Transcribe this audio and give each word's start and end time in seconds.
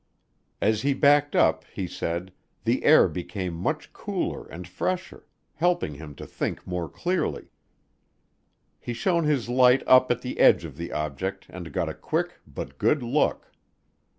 As 0.59 0.81
he 0.81 0.95
backed 0.95 1.35
up, 1.35 1.63
he 1.71 1.85
said, 1.85 2.33
the 2.63 2.83
air 2.83 3.07
became 3.07 3.53
much 3.53 3.93
cooler 3.93 4.47
and 4.47 4.67
fresher, 4.67 5.27
helping 5.53 5.93
him 5.93 6.15
to 6.15 6.25
think 6.25 6.65
more 6.65 6.89
clearly. 6.89 7.51
He 8.79 8.93
shone 8.93 9.25
his 9.25 9.47
light 9.47 9.83
up 9.85 10.09
at 10.09 10.23
the 10.23 10.39
edge 10.39 10.65
of 10.65 10.75
the 10.75 10.91
object 10.91 11.45
and 11.51 11.71
got 11.71 11.87
a 11.87 11.93
quick 11.93 12.39
but 12.47 12.79
good 12.79 13.03
look. 13.03 13.51